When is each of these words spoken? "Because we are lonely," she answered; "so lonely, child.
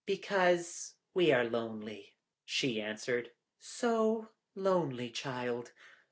"Because 0.07 0.95
we 1.13 1.31
are 1.31 1.43
lonely," 1.43 2.15
she 2.43 2.81
answered; 2.81 3.33
"so 3.59 4.29
lonely, 4.55 5.11
child. 5.11 5.73